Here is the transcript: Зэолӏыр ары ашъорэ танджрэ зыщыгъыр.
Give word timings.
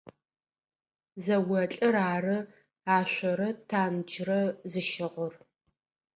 Зэолӏыр 1.23 1.95
ары 2.13 2.37
ашъорэ 2.97 3.49
танджрэ 3.69 4.41
зыщыгъыр. 4.71 5.33